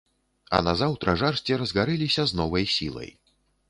А 0.57 0.61
назаўтра 0.67 1.15
жарсці 1.25 1.61
разгарэліся 1.65 2.21
з 2.33 2.43
новай 2.43 2.71
сілай. 2.79 3.19